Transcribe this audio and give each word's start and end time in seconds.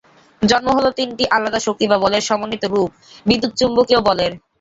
জন্ম 0.41 0.67
হলো 0.77 0.89
তিনটি 0.97 1.23
আলাদা 1.35 1.59
শক্তি 1.61 1.85
বা 1.87 1.97
বলের 2.03 2.23
সমন্বিত 2.29 2.63
রূপ 2.67 2.89
বিদ্যুৎ–চুম্বকীয় 3.25 4.01
বলের। 4.07 4.31